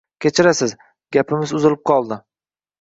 [0.25, 0.73] Kechirasiz,
[1.19, 2.21] gapimiz uzilib qoldi.